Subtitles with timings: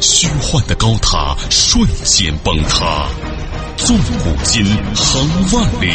[0.00, 3.08] 虚幻的高塔瞬间崩塌，
[3.76, 4.64] 纵古今，
[4.94, 5.90] 横万里，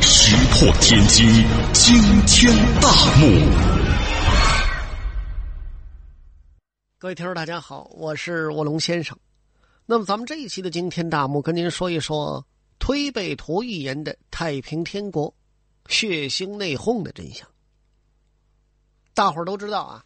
[0.00, 1.26] 石破天惊，
[1.72, 1.94] 惊
[2.26, 3.26] 天大幕。
[6.98, 9.16] 各位听众，大家好，我是卧龙先生。
[9.86, 12.46] 那么，咱们这一期的惊天大幕，跟您说一说
[12.78, 15.34] 推背图预言的太平天国
[15.88, 17.46] 血腥内讧的真相。
[19.14, 20.04] 大伙儿都知道啊。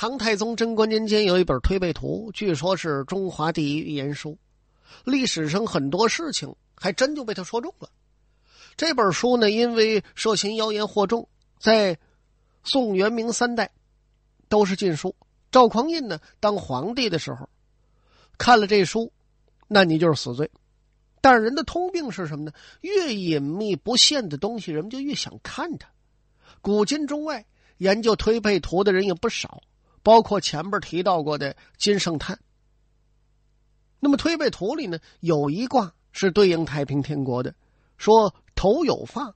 [0.00, 4.38] 唐太宗贞观年间有一本《推背图》，据说是中华第一预言书。
[5.02, 7.90] 历史上很多事情还真就被他说中了。
[8.76, 11.98] 这本书呢，因为涉嫌妖言惑众，在
[12.62, 13.72] 宋元明三代
[14.48, 15.12] 都是禁书。
[15.50, 17.48] 赵匡胤呢，当皇帝的时候
[18.38, 19.12] 看了这书，
[19.66, 20.48] 那你就是死罪。
[21.20, 22.52] 但是人的通病是什么呢？
[22.82, 25.88] 越隐秘不现的东西，人们就越想看它。
[26.60, 27.44] 古今中外
[27.78, 29.60] 研究推背图的人也不少。
[30.08, 32.38] 包括前边提到过的金圣叹。
[34.00, 37.54] 那么推背图里呢，有一卦是对应太平天国的，
[37.98, 39.34] 说头有发，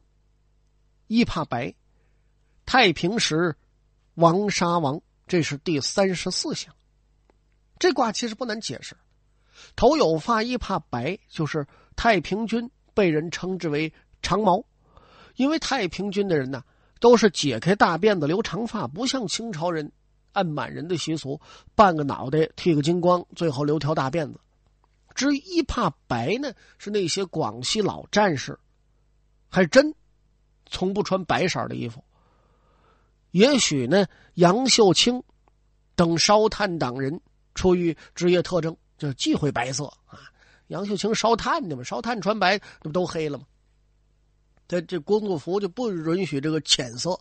[1.08, 1.74] 一怕白，
[2.64, 3.54] 太平时
[4.14, 6.74] 王杀王，这是第三十四象。
[7.78, 8.96] 这卦其实不难解释，
[9.76, 13.92] 头有发，一怕白，就是太平军被人称之为
[14.22, 14.64] 长毛，
[15.36, 16.64] 因为太平军的人呢，
[16.98, 19.92] 都是解开大辫子留长发，不像清朝人。
[20.32, 21.40] 按满人的习俗，
[21.74, 24.40] 半个脑袋剃个精光，最后留条大辫子。
[25.14, 28.58] 至于一怕白呢，是那些广西老战士，
[29.48, 29.94] 还真
[30.66, 32.02] 从不穿白色的衣服。
[33.32, 35.22] 也许呢，杨秀清
[35.94, 37.20] 等烧炭党人
[37.54, 40.18] 出于职业特征，就忌讳白色啊。
[40.68, 43.44] 杨秀清烧炭的嘛，烧炭穿白，那不都黑了吗？
[44.66, 47.18] 他这工作服就不允许这个浅色。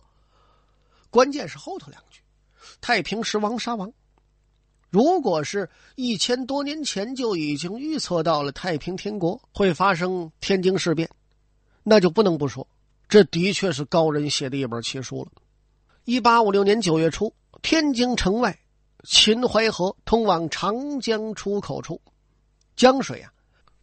[1.10, 2.21] 关键是后头两句。
[2.80, 3.92] 太平时王杀王，
[4.90, 11.08] 如果是一千多年前就已经预测到了太平天国会发生天津事变，
[11.82, 12.68] 那就不能不说，
[13.08, 15.30] 这的确是高人写的一本奇书了。
[16.04, 18.58] 一八五六年九月初，天津城外
[19.04, 22.00] 秦淮河通往长江出口处，
[22.76, 23.32] 江水啊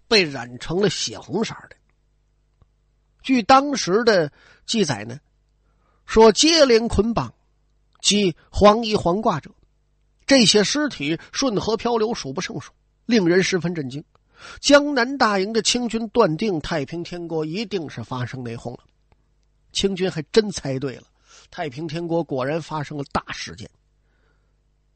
[0.07, 1.75] 被染成了血红色的。
[3.23, 4.31] 据当时的
[4.65, 5.19] 记载呢，
[6.05, 7.33] 说接连捆绑。
[7.99, 9.51] 即黄衣黄褂者，
[10.25, 12.71] 这些尸体顺河漂流，数不胜数，
[13.05, 14.03] 令人十分震惊。
[14.61, 18.83] 江南大营的清军断定太平天国一定是发生内讧了。
[19.73, 21.03] 清军还真猜对了，
[21.51, 23.69] 太平天国果然发生了大事件。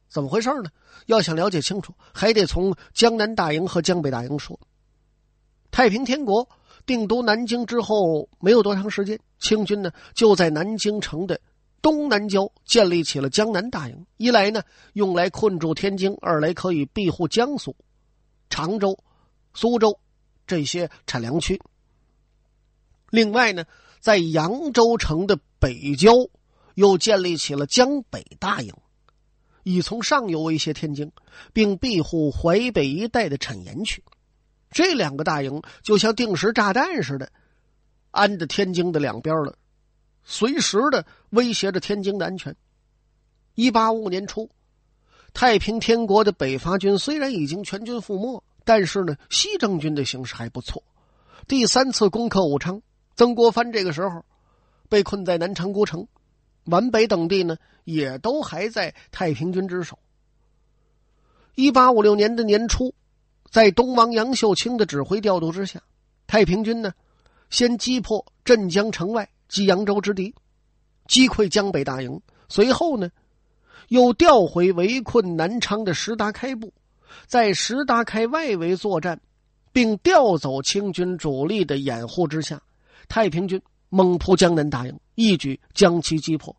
[0.08, 0.70] 怎么回事呢？
[1.08, 4.60] 要想了解清楚，还得从江南大营和江北大营说。
[5.72, 6.48] 太平天国
[6.86, 11.42] 定都南京之后没有多长时间，清军呢就在南京城的。
[11.84, 14.64] 东南郊建立起了江南大营，一来呢
[14.94, 17.76] 用来困住天津，二来可以庇护江苏、
[18.50, 18.98] 常州、
[19.54, 20.00] 苏州
[20.48, 21.62] 这些产粮区。
[23.10, 23.66] 另外呢，
[24.00, 26.14] 在扬州城的北郊
[26.76, 28.74] 又建立起了江北大营，
[29.64, 31.12] 以从上游威胁天津，
[31.52, 34.02] 并庇护淮北一带的产盐区。
[34.72, 37.30] 这两个大营就像定时炸弹似的，
[38.12, 39.58] 安在天津的两边了。
[40.24, 42.56] 随时的威胁着天津的安全。
[43.56, 44.50] 一八五五年初，
[45.34, 50.84] 太平天国的北伐军虽然已经全军覆没，但是呢，西征军的形势还不错。
[51.48, 52.82] 第三次攻克武昌，
[53.16, 54.24] 曾国藩这个时候
[54.90, 56.08] 被困在南昌孤城，
[56.64, 60.00] 皖北等地呢也都还在太平军之手。
[61.56, 62.96] 一八五六年的年初，
[63.52, 65.84] 在东王杨秀清的指挥调度之下，
[66.26, 66.94] 太平军呢
[67.50, 69.30] 先击破镇江城外。
[69.54, 70.34] 击扬州之敌，
[71.08, 72.20] 击溃江北大营。
[72.50, 73.08] 随后呢，
[73.90, 76.74] 又调回围困南昌的石达开部，
[77.28, 79.22] 在石达开外围作战，
[79.72, 82.60] 并调走清军主力的掩护之下，
[83.08, 86.56] 太平军猛扑江南大营，一举将其击破。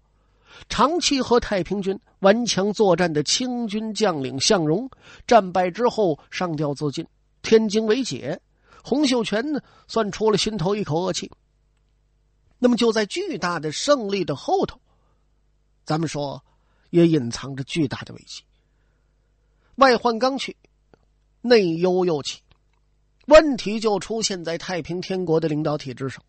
[0.69, 4.89] 长期和太平军顽强作战的清军将领向荣
[5.27, 7.05] 战败之后上吊自尽，
[7.43, 8.41] 天津为解。
[8.85, 11.29] 洪秀全呢，算出了心头一口恶气。
[12.59, 14.81] 那么就在巨大的胜利的后头，
[15.85, 16.43] 咱们说
[16.91, 18.43] 也隐藏着巨大的危机。
[19.77, 20.57] 外患刚去，
[21.41, 22.41] 内忧又起。
[23.27, 26.23] 问题就出现在太平天国的领导体制上。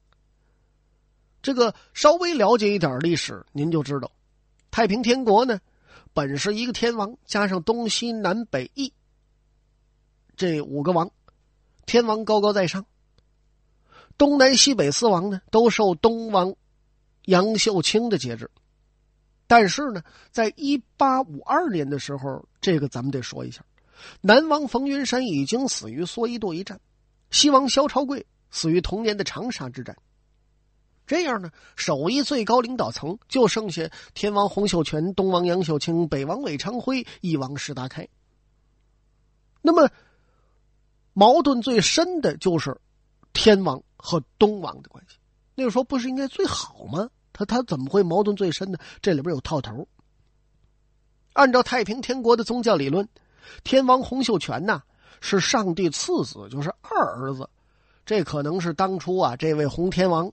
[1.42, 4.12] 这个稍微了解一点历史，您就知道，
[4.72, 5.60] 太平天国呢，
[6.14, 8.92] 本是一个天王加上东西南北翼
[10.36, 11.12] 这五个王，
[11.86, 12.86] 天王高高在上，
[14.18, 16.56] 东南西北四王呢都受东王
[17.26, 18.50] 杨秀清的节制。
[19.48, 20.02] 但是呢，
[20.32, 23.64] 在一八五二年的时候，这个咱们得说一下，
[24.22, 26.82] 南王冯云山已经死于蓑衣渡一战，
[27.30, 29.96] 西王萧朝贵死于同年的长沙之战。
[31.06, 38.08] 这样呢，首义最高领导层就剩下天王洪秀全、东王杨秀清、北王韦昌辉、一王石达开。
[39.62, 39.92] 那么，
[41.14, 42.82] 矛盾最深的就是
[43.36, 45.18] 天王和东王的关系。
[45.54, 47.08] 那个时候不是应该最好吗？
[47.32, 48.80] 他他怎么会矛盾最深呢？
[49.02, 49.88] 这里边有套头。
[51.34, 53.08] 按照太平天国的宗教理论，
[53.64, 54.82] 天王洪秀全呐
[55.20, 57.48] 是上帝次子，就是二儿子。
[58.06, 60.32] 这可能是当初啊，这位洪天王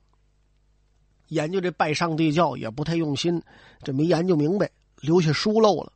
[1.28, 3.42] 研究这拜上帝教也不太用心，
[3.82, 4.70] 这没研究明白，
[5.00, 5.92] 留下疏漏了。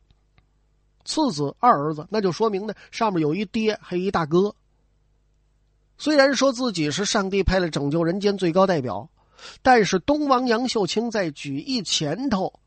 [1.05, 4.53] 次子二儿子，那就说明呢，上面有一爹，还有一大哥。
[5.97, 9.09] 虽然说自己是上帝派来拯救人间最高代表。
[9.61, 12.59] 但是东王杨秀清在举义前头，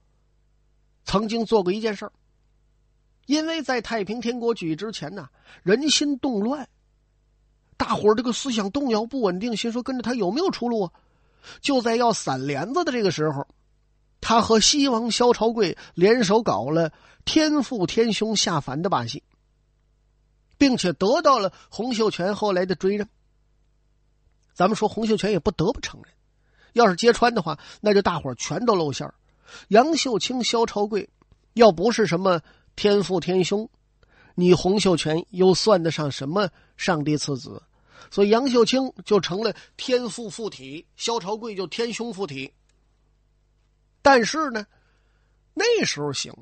[1.04, 2.12] 曾经做过一件事儿。
[3.26, 5.28] 因为在太平天国举义之前呢，
[5.64, 6.68] 人心动乱，
[7.76, 10.92] 大伙儿这个思想动摇不稳定，心说跟着他有没有出路啊？
[11.60, 13.48] 就在要散帘子的这个时候，
[14.20, 16.92] 他和西王萧朝贵联手搞了
[17.24, 19.24] 天父天兄下凡的把戏，
[20.56, 23.08] 并且得到了洪秀全后来的追认。
[24.60, 26.12] 咱们说洪秀全也不得不承认。
[26.74, 29.14] 要是揭穿的话，那就大伙全都露馅儿。
[29.68, 31.08] 杨秀清、萧朝贵，
[31.54, 32.42] 要不是什么
[32.76, 33.66] 天父天兄，
[34.34, 37.62] 你洪秀全又算得上什么上帝次子？
[38.10, 42.52] 所以杨秀清就成了天父附体，萧朝贵就天兄附体。
[44.02, 44.66] 但是呢，
[45.54, 46.34] 那时候行，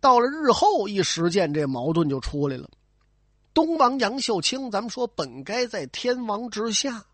[0.00, 2.68] 到了日后一实践，这矛盾就出来了。
[3.54, 7.06] 东王杨秀清，咱们说本该在天王之下。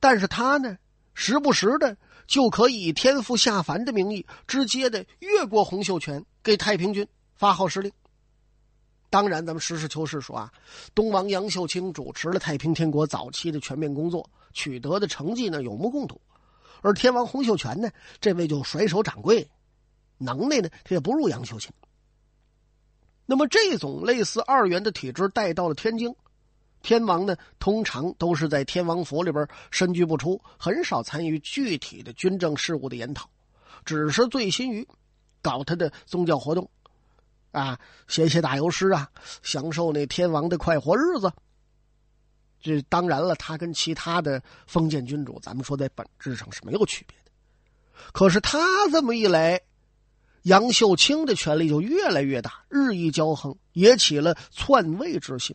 [0.00, 0.78] 但是他呢，
[1.12, 1.96] 时不时的
[2.26, 7.92] 就可以以天父下凡的名义，直接的越过洪秀全，给太平军发号施令。
[9.10, 10.52] 当然，咱们实事求是说啊，
[10.94, 16.20] 东王杨秀清主持了太平天国早期的全面工作，取得的成绩呢有目共睹。
[16.80, 17.90] 而天王洪秀全呢，
[18.20, 19.50] 这位就甩手掌柜，
[20.16, 21.72] 能耐呢他也不如杨秀清。
[23.30, 26.10] 那么这种类似二元的体制带到了天津。
[26.80, 33.28] 天王呢，通常都是在天王府里边深居不出，很少参与具体的军政事务的研讨，
[33.84, 34.88] 只是醉心于
[35.42, 36.70] 搞他的宗教活动，
[37.50, 39.10] 啊，写写打油诗啊，
[39.42, 41.30] 享受那天王的快活日子。
[42.62, 47.30] 这当然了，他跟其他的封建君主，咱们说在本质上是没有区别的。
[48.12, 48.58] 可是他
[48.90, 49.60] 这么一来，
[50.48, 55.54] 杨秀清的权力就越来越大，日益骄横，也起了篡位之心。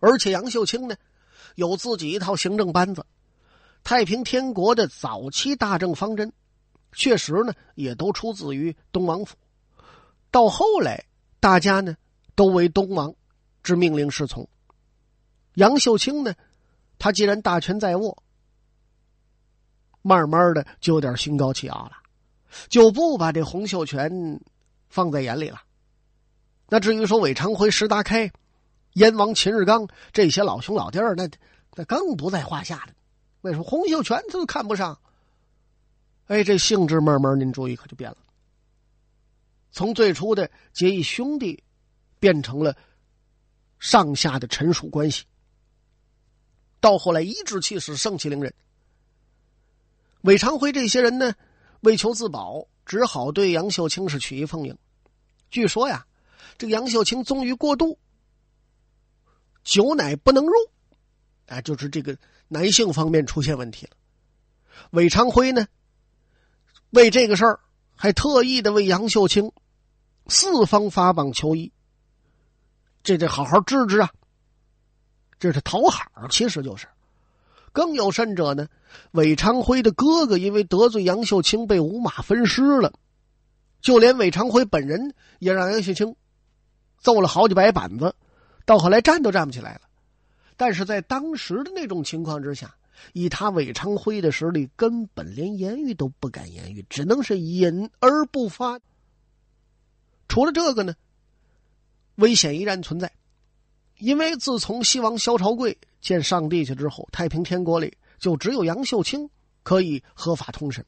[0.00, 0.96] 而且杨秀清呢，
[1.54, 3.06] 有自己一套行政班子，
[3.84, 6.32] 太平天国的早期大政方针，
[6.90, 9.36] 确实呢也都出自于东王府。
[10.32, 11.04] 到后来，
[11.38, 11.96] 大家呢
[12.34, 13.14] 都为东王
[13.62, 14.48] 之命令是从。
[15.54, 16.34] 杨秀清呢，
[16.98, 18.20] 他既然大权在握，
[20.02, 22.01] 慢慢的就有点心高气傲了，
[22.68, 24.40] 就不把这洪秀全
[24.88, 25.62] 放在眼里了。
[26.68, 28.30] 那至于说韦昌辉、石达开。
[28.94, 31.26] 燕王秦日刚这些老兄老弟儿，那
[31.74, 32.92] 那更不在话下了。
[33.40, 35.00] 为什么洪秀全他都看不上？
[36.26, 38.18] 哎，这性质慢慢您注意可就变了。
[39.70, 41.64] 从最初的结义兄弟，
[42.20, 42.76] 变成了
[43.78, 45.24] 上下的臣属关系。
[46.78, 48.52] 到后来一指气使，盛气凌人。
[50.20, 51.34] 韦昌辉这些人呢，
[51.82, 54.76] 为求自保，只好对杨秀清是曲意奉迎。
[55.50, 56.06] 据说呀，
[56.58, 57.98] 这个杨秀清纵欲过度。
[59.62, 60.52] 酒奶不能入，
[61.46, 62.16] 啊，就是这个
[62.48, 63.92] 男性方面出现问题了。
[64.90, 65.66] 韦昌辉呢，
[66.90, 67.60] 为这个事儿
[67.94, 69.52] 还特意的为杨秀清
[70.26, 71.72] 四方发榜求医，
[73.02, 74.10] 这得好好治治啊。
[75.38, 76.86] 这是讨好，其实就是。
[77.72, 78.68] 更有甚者呢，
[79.12, 82.92] 韦昌辉的哥哥因为得罪杨秀清被五马分尸了，
[83.80, 86.14] 就连韦昌辉本人也让杨秀清
[86.98, 88.14] 揍了好几百板子。
[88.64, 89.80] 到后来站都站不起来了，
[90.56, 92.74] 但是在当时的那种情况之下，
[93.12, 98.78] 以他韦昌辉的实力，根本连言语都不敢言语，只能是隐而不发。
[100.28, 100.94] 除了这个呢，
[102.16, 103.10] 危险依然存在。
[103.98, 109.30] 因为自从西王萧朝贵见上帝去之后，太平天国里就只有杨秀清
[109.62, 110.84] 可以合法通审，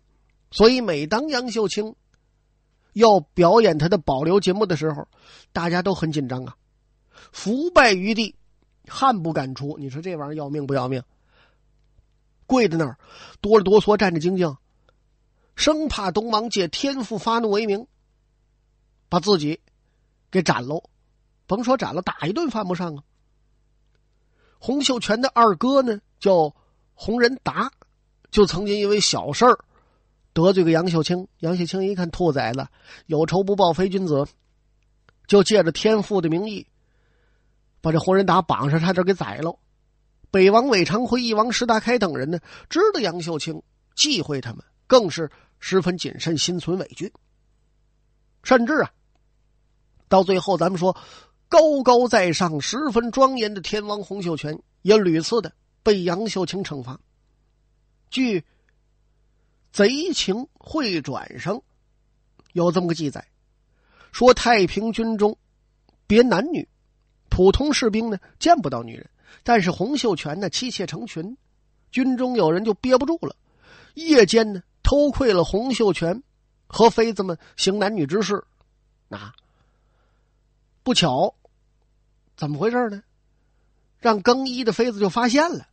[0.51, 1.95] 所以每当杨秀清
[2.93, 5.09] 要表演他的保留节目的时候，
[5.53, 6.57] 大家都很紧张啊，
[7.33, 8.35] 伏败于地，
[8.89, 9.79] 汗不敢出。
[9.79, 11.03] 你说这玩意儿要命不要命？
[12.47, 12.99] 跪在那儿，
[13.41, 14.57] 哆里哆嗦，战战兢兢，
[15.57, 17.87] 生怕东王借天父发怒为名，
[19.09, 19.61] 把自己
[20.31, 20.83] 给斩喽。
[21.47, 23.05] 甭说斩了，打一顿犯不上啊。
[24.65, 26.57] 洪秀全的二哥呢，叫
[26.95, 27.71] 洪仁达，
[28.31, 29.59] 就曾经因为小事儿
[30.33, 31.29] 得罪个杨秀清。
[31.41, 32.67] 杨秀清一看兔崽子
[33.05, 34.27] 有仇不报非君子，
[35.27, 36.67] 就借着天父的名义，
[37.83, 39.55] 把这洪仁达绑上，差点给宰了。
[40.31, 42.39] 北王韦昌辉、翼王石达开等人呢，
[42.71, 43.63] 知道杨秀清
[43.95, 47.13] 忌讳他们，更是十分谨慎，心存畏惧。
[48.43, 48.91] 甚至啊，
[50.09, 50.97] 到最后，咱们说。
[51.49, 56.99] 高高在上、十分庄严的天王洪秀全，也屡次的被杨秀清惩罚。
[58.11, 58.41] 据
[59.73, 61.63] 《贼情会转》上
[62.53, 63.27] 有这么个记载，
[64.13, 65.37] 说太平军中
[66.07, 66.69] 别男女，
[67.29, 69.11] 普通士兵呢见不到女人，
[69.43, 71.37] 但是洪秀全呢妻妾成群，
[71.91, 73.35] 军中有人就憋不住了，
[73.95, 76.23] 夜间呢偷窥了洪秀全
[76.67, 78.45] 和妃子们行男女之事，
[79.09, 79.35] 啊，
[80.85, 81.35] 不巧。
[82.37, 83.03] 怎么回事呢？
[83.99, 85.67] 让更衣的妃子就发现了。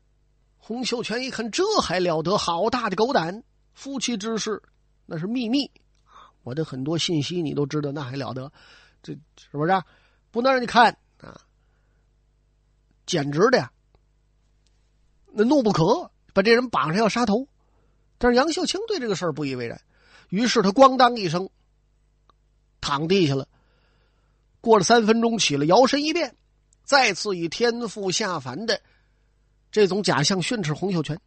[0.57, 2.37] 洪秀全一看，这还了得！
[2.37, 3.43] 好大的狗胆！
[3.73, 4.61] 夫妻之事
[5.05, 5.71] 那是秘密
[6.43, 8.53] 我的很多信息你都知道，那还了得？
[9.03, 9.83] 这是不是
[10.29, 11.41] 不能让你看啊？
[13.05, 13.71] 简直的呀！
[15.33, 17.47] 那怒不可，把这人绑上要杀头。
[18.17, 19.81] 但是杨秀清对这个事儿不以为然，
[20.29, 21.49] 于是他咣当一声
[22.79, 23.47] 躺地下了。
[24.61, 26.35] 过了三分钟，起了，摇身一变。
[26.83, 28.81] 再次以天父下凡的
[29.71, 31.19] 这种假象训斥洪秀全，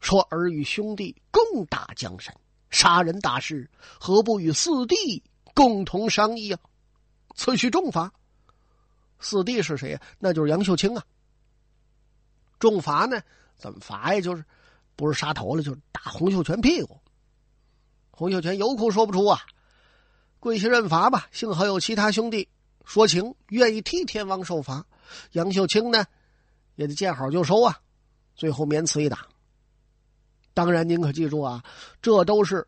[0.00, 2.34] 说：“儿与兄弟共打江山，
[2.70, 5.22] 杀人大事，何不与四弟
[5.54, 6.60] 共同商议啊？
[7.34, 8.12] 此需重罚。
[9.20, 10.02] 四弟是谁呀？
[10.18, 11.04] 那就是杨秀清啊。
[12.58, 13.20] 重罚呢？
[13.56, 14.20] 怎么罚呀？
[14.20, 14.44] 就是
[14.96, 16.98] 不是杀头了，就是打洪秀全屁股。
[18.10, 19.40] 洪秀全有苦说不出啊，
[20.40, 21.28] 跪下认罚吧。
[21.32, 22.48] 幸好有其他兄弟。”
[22.88, 24.86] 说情愿意替天王受罚，
[25.32, 26.06] 杨秀清呢
[26.74, 27.80] 也得见好就收啊，
[28.34, 29.28] 最后免此一打。
[30.54, 31.62] 当然，您可记住啊，
[32.00, 32.66] 这都是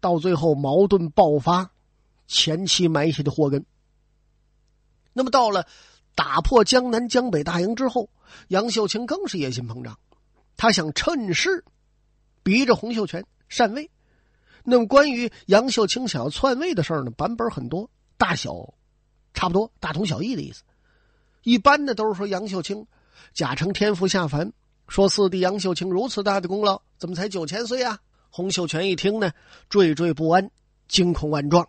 [0.00, 1.70] 到最后矛盾爆发
[2.26, 3.66] 前期埋下的祸根。
[5.12, 5.66] 那么到了
[6.14, 8.08] 打破江南江北大营之后，
[8.48, 9.98] 杨秀清更是野心膨胀，
[10.56, 11.62] 他想趁势
[12.42, 13.90] 逼着洪秀全禅位。
[14.64, 18.74] 那么关于杨秀清想要篡位的事儿呢，版本很多，大小。
[19.34, 20.62] 差不多大同小异的意思，
[21.42, 22.86] 一般的都是说杨秀清
[23.32, 24.52] 假称天父下凡，
[24.88, 27.98] 说四弟杨秀清如此大的功劳，怎么才九千岁啊？
[28.28, 29.32] 洪秀全一听呢，
[29.70, 30.50] 惴惴不安，
[30.86, 31.66] 惊恐万状，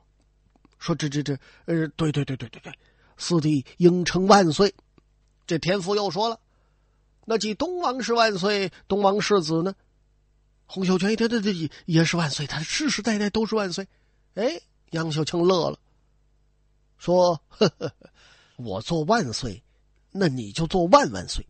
[0.78, 1.34] 说这这这，
[1.68, 2.74] 呃，对对对对对对，
[3.16, 4.76] 四弟应称万岁。
[5.48, 6.38] 这天父又说了，
[7.24, 9.74] 那即东王是万岁，东王世子呢？
[10.74, 13.88] 洪秀全一听，对对也是万岁，他世世代代都是万岁。
[14.34, 15.78] 哎，杨秀清乐了。
[16.98, 17.92] 说：“呵呵
[18.58, 19.62] 我做万岁，
[20.12, 21.46] 那你就做万万岁。”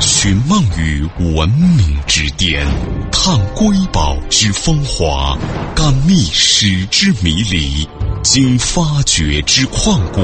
[0.00, 2.66] 寻梦于文明之巅，
[3.12, 5.36] 探瑰宝之风华，
[5.74, 7.86] 感历史之迷离，
[8.22, 10.22] 经发掘之旷古，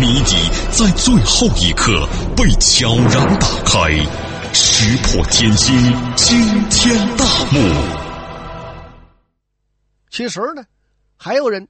[0.00, 0.34] 谜底
[0.72, 4.04] 在最后一刻被悄然打开，
[4.54, 5.74] 石破天惊，
[6.14, 7.58] 惊天大幕。
[10.10, 10.64] 其实呢，
[11.16, 11.68] 还有人。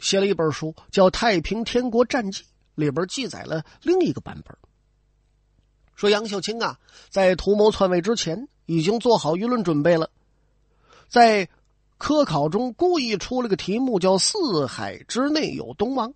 [0.00, 2.42] 写了一本书，叫《太平天国战记》，
[2.76, 4.56] 里边记载了另一个版本。
[5.96, 10.08] 说杨秀清啊，在图谋篡位之前，已经做好舆论准备了，
[11.08, 11.48] 在
[11.96, 16.14] 科考中故意出了个题目，叫“四海之内有东王”，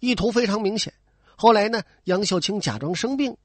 [0.00, 0.92] 意图非常明显。
[1.36, 3.36] 后来呢，杨秀清假装生病，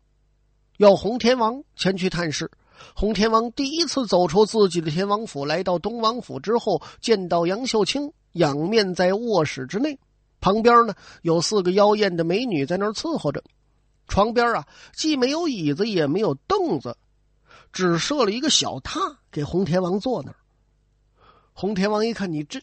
[0.77, 2.51] 要洪天王前去探视。
[2.95, 8.13] 洪天王第一次走出自己的天王府，来到东王府之后，见到杨秀清。
[8.33, 9.99] 仰面在卧室之内，
[10.39, 13.43] 旁边呢有四个妖艳的美女在那儿伺候着。
[14.07, 16.95] 床边啊，既没有椅子，也没有凳子，
[17.73, 20.37] 只设了一个小榻给洪天王坐那儿。
[21.51, 22.61] 洪天王一看，你这，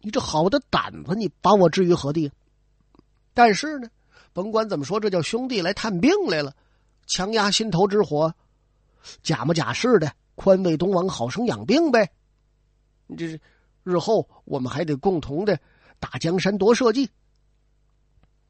[0.00, 2.32] 你这好的胆子，你把我置于何地？
[3.34, 3.88] 但是呢，
[4.32, 6.56] 甭管怎么说，这叫兄弟来探病来了，
[7.08, 8.32] 强压心头之火，
[9.24, 12.12] 假模假式的宽慰东王，好生养病呗。
[13.16, 13.40] 这是。
[13.84, 15.58] 日后我们还得共同的
[15.98, 17.08] 打江山夺社稷。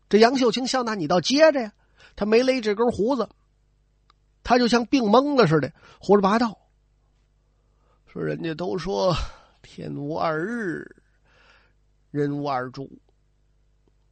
[0.08, 1.72] 这杨秀清笑纳你倒接着呀，
[2.16, 3.28] 他没勒这根胡子，
[4.42, 6.58] 他就像病懵了似的，胡说八道。
[8.06, 9.14] 说人家都说
[9.62, 10.84] 天无二日，
[12.10, 12.90] 人无二主，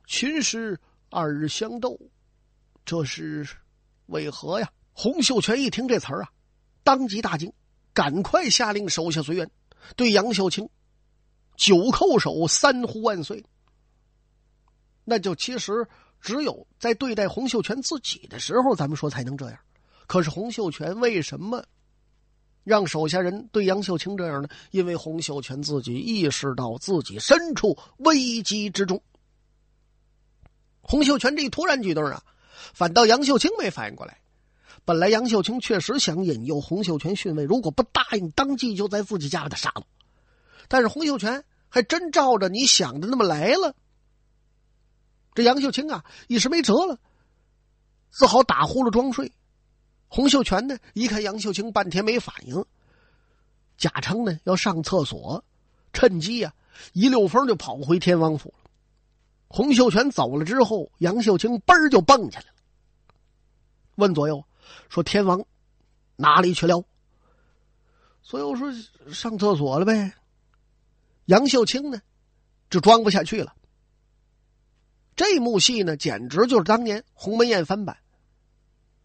[0.07, 0.79] 秦时
[1.11, 1.99] 二日相斗，
[2.85, 3.45] 这是
[4.07, 4.71] 为何呀？
[4.93, 6.31] 洪秀全一听这词儿啊，
[6.83, 7.53] 当即大惊，
[7.93, 9.51] 赶快下令手下随员
[9.95, 10.69] 对杨秀清
[11.57, 13.45] 九叩首，三呼万岁。
[15.05, 15.87] 那就其实
[16.21, 19.59] 只有在对待洪秀全自己的时候，咱们说才能这样。
[20.07, 21.65] 可是洪秀全为什么
[22.65, 24.49] 让手下人对杨秀清这样呢？
[24.71, 29.03] 因为洪秀全自己意识到自己身处危机之中。
[30.81, 32.23] 洪秀全这一突然举动啊，
[32.75, 34.19] 反倒杨秀清没反应过来。
[34.85, 39.83] 本来杨秀清确实想引诱洪秀全逊位，如果不答应，当即就在自己家把他杀了。
[40.69, 43.75] 但是洪秀全还真照着你想的那么来了。
[45.35, 46.99] 这杨秀清啊，一时没辙了，
[48.13, 49.33] 只好打呼噜装睡。
[50.09, 52.65] 洪秀全呢，一看杨秀清半天没反应，
[53.77, 55.45] 假称呢要上厕所，
[55.93, 56.55] 趁机呀
[56.93, 58.66] 一溜风就跑回天王府了。
[59.49, 62.49] 洪秀全走了之后，杨秀清嘣就蹦起来了，
[63.95, 64.45] 问左右。
[64.89, 65.45] 说天王
[66.17, 66.85] 哪里去了？
[68.23, 68.73] 所以我说
[69.13, 70.13] 上厕所了呗。
[71.27, 72.01] 杨秀清呢，
[72.69, 73.55] 就装不下去了。
[75.15, 77.97] 这幕戏呢，简直就是当年鸿门宴翻版。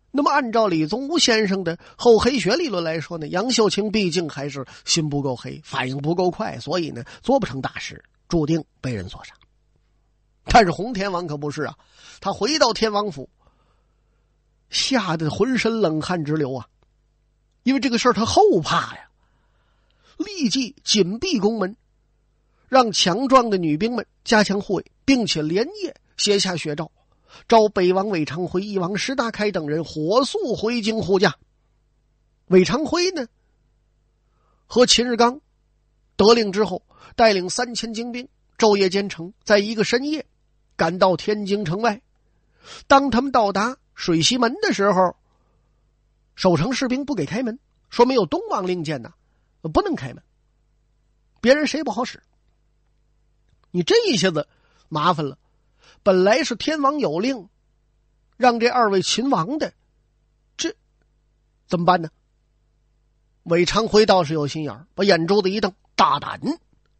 [0.10, 9.34] 那么，按照李宗吾先生的厚黑学理论来说呢，杨秀清毕竟还是心不够黑，反应不够快，所以呢，做不成大事，注定被人所杀。
[10.54, 11.78] 但是洪天王可不是啊，
[12.20, 13.30] 他回到天王府。
[14.70, 16.66] 吓得浑身冷汗直流啊！
[17.64, 19.10] 因为这个事儿他后怕呀，
[20.18, 21.76] 立即紧闭宫门，
[22.70, 26.90] 让强壮的女兵们加强护卫，并且连夜写下血诏，
[27.50, 31.36] 召北王韦昌辉、翼王石达开等人火速回京护驾。
[32.46, 33.28] 韦昌辉呢，
[34.68, 35.42] 和秦日刚
[36.16, 36.82] 得令之后，
[37.18, 40.26] 带领三千精兵昼夜兼程，在一个深夜
[40.82, 42.02] 赶到天津城外。
[42.88, 43.78] 当他们到达。
[43.94, 45.16] 水西门的时候，
[46.34, 47.60] 守城士兵不给开门，
[47.92, 49.14] 说没有东王令箭呢，
[49.62, 50.24] 不能开门。
[51.40, 52.24] 别人谁不好使？
[53.70, 54.48] 你这一下子
[54.90, 55.38] 麻烦了。
[56.02, 57.48] 本来是天王有令，
[58.38, 59.72] 让这二位秦王的，
[60.58, 60.76] 这
[61.68, 62.10] 怎么办呢？
[63.44, 66.42] 韦昌辉倒是有心眼把眼珠子一瞪：“大胆！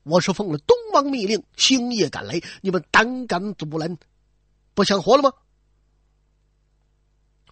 [0.04, 3.98] 我是奉了东王密令，星夜赶来，你们胆敢阻拦，
[4.74, 5.32] 不想活了吗？”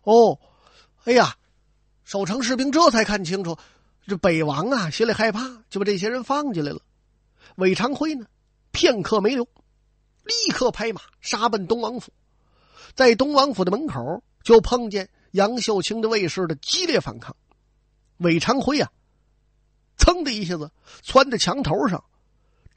[0.03, 0.39] 哦，
[1.03, 1.35] 哎呀，
[2.03, 3.57] 守城士兵这才看清楚，
[4.07, 6.81] 这北王啊，心里害怕，就把这些人放进来了。
[7.55, 8.25] 韦长辉呢，
[8.71, 9.43] 片刻没留，
[10.23, 12.11] 立刻拍马杀奔东王府。
[12.95, 17.35] 在东王府的门口，就碰见杨秀清的卫士的激烈反抗。
[18.17, 18.91] 韦长辉啊，
[19.97, 20.71] 噌的一下子
[21.03, 22.03] 窜到墙头上，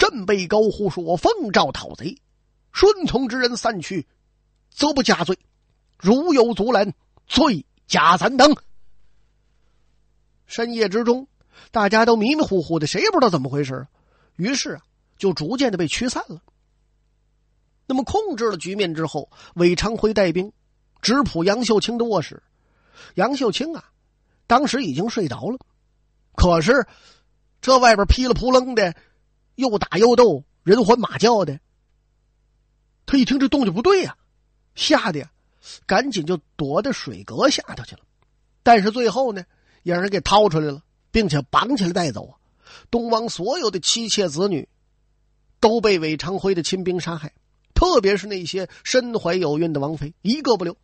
[0.02, 2.20] 振臂高呼说：“我奉诏讨贼，
[2.72, 4.08] 顺从之人散去，
[4.68, 5.36] 则不加罪；
[5.96, 6.92] 如有阻拦。”
[7.28, 8.56] 罪加三等。
[10.44, 11.28] 深夜之中，
[11.70, 13.86] 大家都迷迷糊糊的，谁也不知道怎么回事。
[14.34, 14.80] 于是，
[15.16, 16.42] 就逐渐的被驱散了。
[17.86, 20.52] 那么控制了局面之后，韦昌辉带兵
[21.00, 22.42] 直扑杨秀清的卧室。
[23.14, 23.84] 杨秀清啊，
[24.48, 25.58] 当时已经睡着了，
[26.34, 26.88] 可是
[27.60, 28.94] 这外边噼里扑棱的，
[29.54, 31.58] 又打又斗，人欢马叫的。
[33.06, 34.16] 他一听这动静不对呀，
[34.74, 35.30] 吓得呀。
[35.86, 38.00] 赶紧就躲到水阁下头去了，
[38.64, 39.44] 但是最后呢，
[39.84, 42.34] 也让人给掏出来了，并且绑起来带走啊。
[42.90, 44.68] 东王所有的妻妾子女
[45.60, 47.32] 都被韦昌辉的亲兵杀害，
[47.74, 50.76] 特别是那些身怀有孕的王妃，一个不留。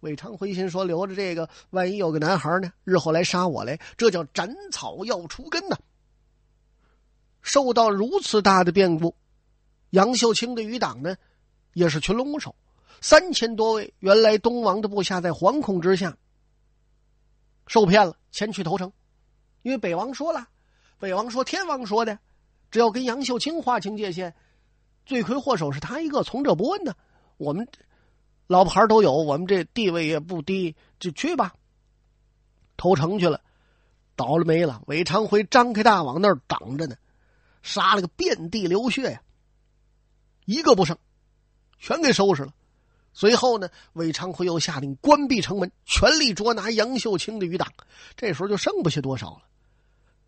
[0.00, 5.78] 韦昌辉心说：留着这个，万一有个男孩呢，日后来杀我来，这叫斩草要除根呐。
[7.46, 9.14] 受到如此大的变故，
[9.90, 11.16] 杨秀清的余党呢，
[11.74, 12.56] 也是群龙无首。
[13.00, 16.16] 三千多位原来东王的部下在惶恐之下
[17.68, 18.92] 受骗了，前去投诚。
[19.62, 20.48] 因为北王说了，
[20.98, 22.18] 北王说天王说的，
[22.72, 24.34] 只要跟杨秀清划清界限，
[25.04, 26.96] 罪魁祸首是他一个，从者不问呢。
[27.36, 27.68] 我们
[28.48, 31.54] 老婆孩都有，我们这地位也不低，就去吧。
[32.76, 33.40] 投诚去了，
[34.16, 34.82] 倒了霉了。
[34.86, 36.96] 韦昌辉张开大网那儿等着呢，
[37.66, 39.22] 杀了个遍地流血呀，
[40.44, 40.96] 一个不剩，
[41.80, 42.54] 全给收拾了。
[43.12, 47.72] 随后呢，韦昌辉又下令关闭城门，全力捉拿杨秀清的余党。
[48.14, 49.42] 这时候就剩不下多少了。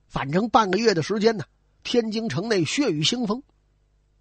[0.09, 1.44] 反正半个月的时间呢，
[1.85, 3.44] 天津城内血雨腥风，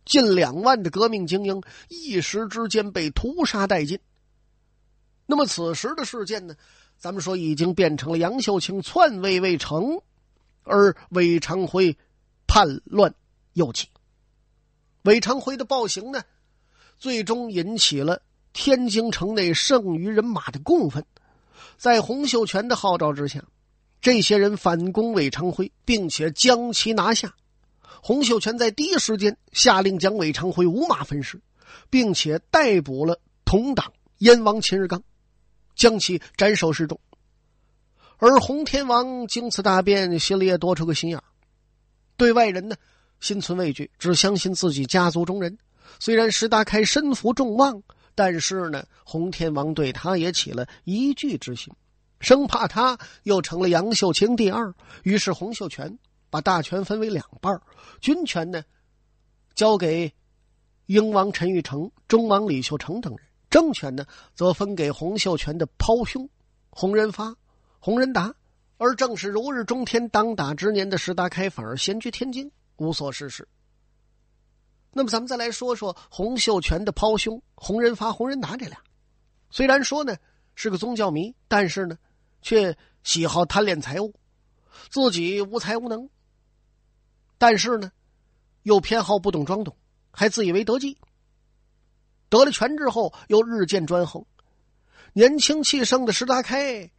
[0.05, 3.99] 近两万的革命精英一时之间被屠杀殆尽。
[5.25, 6.55] 那么此时的事件呢？
[6.99, 10.01] 咱们说已经变成了杨秀清篡位未成，
[10.63, 11.97] 而韦昌辉
[12.47, 13.13] 叛乱
[13.53, 13.87] 又起。
[15.03, 16.23] 韦昌辉的暴行呢，
[16.97, 18.21] 最终引起了
[18.53, 21.05] 天津城内剩余人马的共愤。
[21.77, 23.43] 在洪秀全的号召之下，
[24.01, 27.35] 这些人反攻韦昌辉，并且将其拿下。
[28.01, 31.41] 洪秀全在第一时间下令将韦昌辉五马分尸，
[31.89, 35.03] 并且逮捕了同党燕王秦日刚，
[35.75, 36.99] 将其斩首示众。
[38.17, 41.21] 而洪天王经此大变，心里也多出个心眼
[42.17, 42.75] 对外人呢
[43.21, 45.57] 心存畏惧，只相信自己家族中人。
[45.99, 47.81] 虽然石达开身负众望，
[48.13, 51.73] 但是呢，洪天王对他也起了疑惧之心，
[52.19, 54.73] 生怕他又成了杨秀清第二。
[55.03, 55.97] 于是洪秀全。
[56.29, 57.57] 把大权分为两半
[58.01, 58.61] 军权呢
[59.55, 60.13] 交给
[60.87, 66.29] 英王陈玉成、中王李秀成等人，政权呢则分给洪秀全的胞兄
[66.69, 67.33] 洪仁发、
[67.79, 68.35] 洪仁达。
[68.77, 73.47] 而正是如日中天、当打之年的石达开反而闲居天津，无所事事。
[74.91, 78.81] 那么，咱们再来说说洪秀全的胞兄洪仁发、洪仁达这俩，
[79.49, 80.15] 虽然说呢
[80.55, 81.97] 是个宗教迷，但是呢
[82.41, 84.13] 却喜好贪恋财物，
[84.89, 86.09] 自己无才无能。
[87.37, 87.91] 但是呢，
[88.63, 89.75] 又偏好不懂装懂，
[90.11, 90.97] 还自以为得计。
[92.29, 94.25] 得了权之后，又日渐专横。
[95.13, 96.89] 年轻气盛的石达开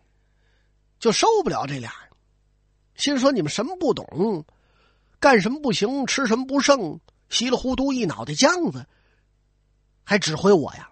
[0.99, 1.93] 就受不了这俩，
[2.95, 4.45] 心说：“你们什么不懂，
[5.21, 8.87] 干什么不行，吃什么不剩，稀里糊涂一脑袋浆子，
[10.05, 10.91] 还指挥我呀？”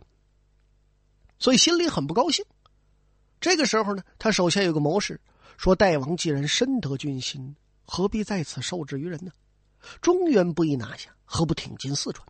[1.39, 2.45] 所以心里很不高兴。
[3.41, 5.21] 这个时候呢，他手下有个谋士
[5.57, 7.57] 说：“大王既然深得军心。”
[7.89, 9.31] 何必在此受制于人呢？
[10.01, 12.27] 中原不易拿下，何不挺进四川，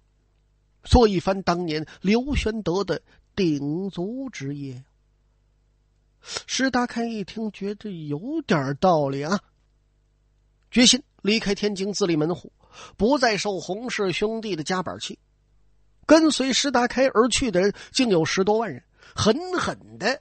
[0.85, 3.01] 做一番当年刘玄德的
[3.35, 4.85] 鼎足之业？
[6.47, 9.41] 石达开一听，觉得有点道理啊，
[10.71, 12.53] 决心离开天津，自立门户，
[12.97, 15.19] 不再受洪氏兄弟的夹板气。
[16.05, 18.83] 跟随石达开而去的人，竟有十多万人，
[19.15, 20.21] 狠狠的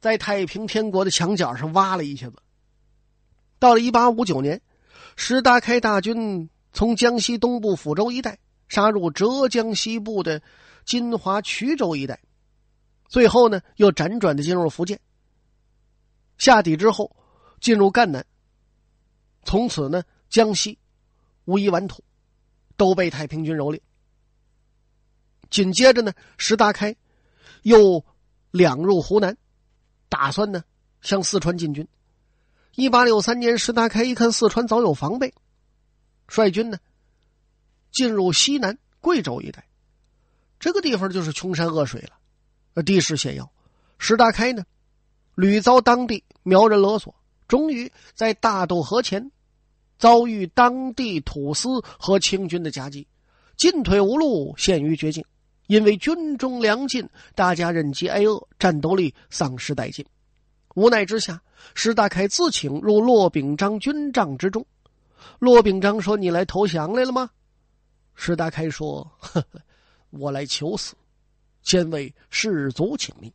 [0.00, 2.36] 在太平天国的墙角上挖了一下子。
[3.58, 4.60] 到了一八五九年，
[5.16, 10.42] 石达开大军从江西东部抚州一带杀入浙江西部的
[10.84, 12.20] 金华衢州一带，
[13.08, 15.00] 最后呢又辗转的进入福建。
[16.38, 17.14] 下底之后，
[17.60, 18.24] 进入赣南。
[19.44, 20.78] 从此呢，江西
[21.44, 22.02] 无一完土，
[22.76, 23.80] 都被太平军蹂躏。
[25.50, 26.94] 紧接着呢，石达开
[27.62, 28.04] 又
[28.50, 29.36] 两入湖南，
[30.08, 30.62] 打算呢
[31.00, 31.86] 向四川进军。
[32.74, 35.34] 一八六三年，石达开一看四川早有防备，
[36.28, 36.78] 率军呢
[37.90, 39.66] 进入西南贵州一带。
[40.60, 43.50] 这个地方就是穷山恶水了，地势险要。
[43.98, 44.64] 石达开呢
[45.38, 47.14] 屡遭当地苗人勒索，
[47.46, 49.30] 终于在大渡河前
[49.96, 53.06] 遭遇当地土司和清军的夹击，
[53.56, 55.24] 进退无路，陷于绝境。
[55.68, 60.04] 因为军中粮尽，大家忍饥挨饿，战斗力丧失殆尽。
[60.74, 61.40] 无奈之下，
[61.72, 64.66] 石达开自请入骆秉章军帐之中。
[65.38, 67.30] 骆秉章说：“你来投降来了吗？”
[68.16, 69.60] 石达开说：“呵呵，
[70.10, 70.96] 我来求死，
[71.62, 73.32] 先为士卒请命。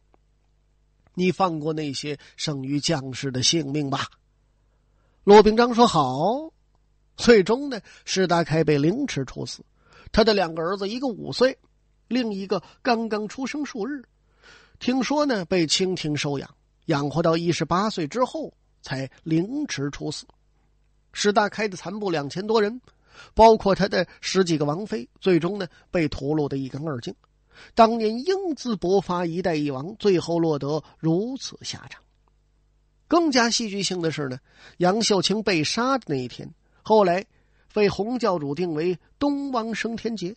[1.14, 4.08] 你放过那些剩余将士的性命吧。”
[5.24, 6.52] 骆秉章说：“好。”
[7.16, 9.64] 最终呢，石达开被凌迟处死。
[10.12, 11.58] 他的两个儿子，一个五岁，
[12.08, 14.04] 另一个刚刚出生数日，
[14.80, 16.56] 听说呢被清廷收养。
[16.88, 20.26] 养活到一十八岁之后，才凌迟处死。
[21.14, 22.82] 石达开的残部两千多人，
[23.36, 27.16] 包括他的十几个王妃，最终呢被屠戮的一干二净。
[27.76, 32.02] 当年英姿勃发一代一王，最后落得如此下场。
[33.08, 34.40] 更加戏剧性的是呢，
[34.78, 37.26] 杨秀清被杀的那一天，后来
[37.74, 40.36] 被洪教主定为东王升天节，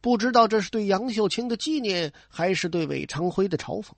[0.00, 3.90] 不知道这是对杨秀清的纪念，还是对韦昌辉的嘲讽。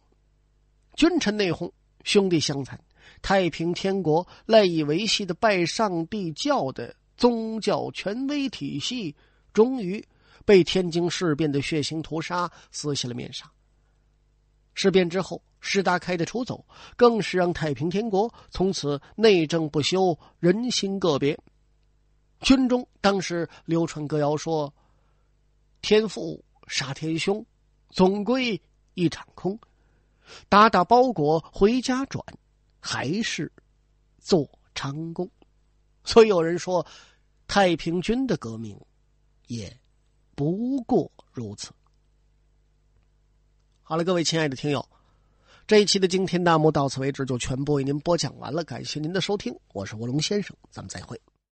[0.95, 1.71] 君臣内讧，
[2.05, 2.81] 兄弟相残，
[3.21, 9.15] 太平天国赖以维系的拜上帝教的宗教权威体系，
[9.53, 10.03] 终于
[10.47, 13.45] 被天津事变的血腥屠杀撕下了面纱。
[14.73, 16.65] 事变之后，石达开的出走，
[16.97, 21.39] 更是让太平天国从此内政不修，人心个别。
[22.41, 24.73] 军中当时流传歌谣说
[25.83, 27.45] ：“天父杀天兄，
[27.91, 28.61] 总归
[28.95, 29.59] 一场空。”
[30.49, 32.23] 打打包裹回家转，
[32.81, 33.51] 还是
[34.19, 35.31] 做长工。
[36.05, 36.87] 所以有人说，
[37.49, 38.79] 太平军的革命
[39.47, 39.75] 也
[40.37, 41.73] 不过如此。
[43.83, 44.87] 好了，各位亲爱的听友，
[45.67, 48.63] 这一期的惊天大幕到此为止，就全部为您播讲完了。
[48.63, 51.21] 感谢您的收听，我是卧龙先生，咱们再会。